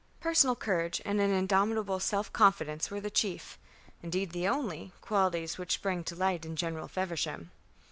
[0.19, 3.59] Personal courage and an indomitable self confidence were the chief,
[4.01, 7.51] indeed the only, qualities which sprang to light in General Feversham.